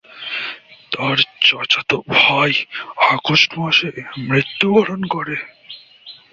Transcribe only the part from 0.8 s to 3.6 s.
তার চাচাতো ভাই আগস্ট